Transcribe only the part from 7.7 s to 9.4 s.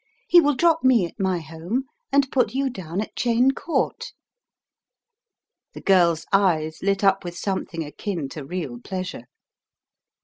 akin to real pleasure.